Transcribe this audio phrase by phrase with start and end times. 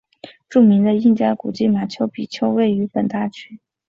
[0.49, 3.59] 著名的印加古迹马丘比丘位于本大区。